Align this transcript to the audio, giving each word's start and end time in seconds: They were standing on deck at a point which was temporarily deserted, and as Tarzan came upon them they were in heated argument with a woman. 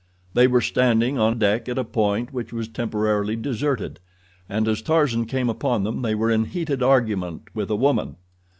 They 0.33 0.47
were 0.47 0.61
standing 0.61 1.19
on 1.19 1.37
deck 1.37 1.69
at 1.69 1.77
a 1.77 1.83
point 1.83 2.33
which 2.33 2.51
was 2.51 2.67
temporarily 2.67 3.35
deserted, 3.35 3.99
and 4.49 4.67
as 4.67 4.81
Tarzan 4.81 5.25
came 5.27 5.47
upon 5.47 5.83
them 5.83 6.01
they 6.01 6.15
were 6.15 6.31
in 6.31 6.45
heated 6.45 6.81
argument 6.81 7.43
with 7.53 7.69
a 7.69 7.75
woman. 7.75 8.15